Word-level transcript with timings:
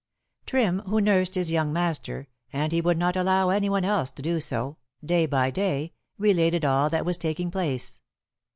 Trim, 0.47 0.79
who 0.87 0.99
nursed 0.99 1.35
his 1.35 1.51
young 1.51 1.71
master 1.71 2.27
and 2.51 2.71
he 2.71 2.81
would 2.81 2.97
not 2.97 3.15
allow 3.15 3.49
any 3.49 3.69
one 3.69 3.85
else 3.85 4.09
to 4.09 4.23
do 4.23 4.39
so 4.39 4.77
day 5.05 5.27
by 5.27 5.51
day, 5.51 5.93
related 6.17 6.65
all 6.65 6.89
that 6.89 7.05
was 7.05 7.17
taking 7.17 7.51
place. 7.51 8.01